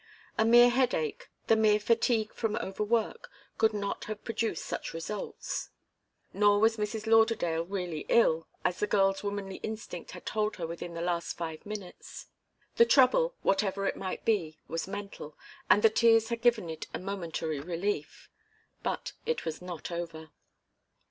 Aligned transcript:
A 0.35 0.45
mere 0.45 0.71
headache, 0.71 1.29
the 1.45 1.55
mere 1.55 1.79
fatigue 1.79 2.33
from 2.33 2.55
overwork, 2.55 3.29
could 3.59 3.71
not 3.71 4.05
have 4.05 4.23
produced 4.23 4.65
such 4.65 4.95
results. 4.95 5.69
Nor 6.33 6.57
was 6.57 6.77
Mrs. 6.77 7.05
Lauderdale 7.05 7.63
really 7.67 8.07
ill, 8.09 8.47
as 8.65 8.79
the 8.79 8.87
girl's 8.87 9.21
womanly 9.21 9.57
instinct 9.57 10.09
had 10.13 10.25
told 10.25 10.55
her 10.55 10.65
within 10.65 10.95
the 10.95 11.03
last 11.03 11.37
five 11.37 11.63
minutes. 11.67 12.25
The 12.77 12.85
trouble, 12.85 13.35
whatever 13.43 13.85
it 13.85 13.95
might 13.95 14.25
be, 14.25 14.57
was 14.67 14.87
mental, 14.87 15.37
and 15.69 15.83
the 15.83 15.89
tears 15.91 16.29
had 16.29 16.41
given 16.41 16.67
it 16.67 16.87
a 16.95 16.97
momentary 16.99 17.59
relief. 17.59 18.27
But 18.81 19.13
it 19.27 19.45
was 19.45 19.61
not 19.61 19.91
over. 19.91 20.31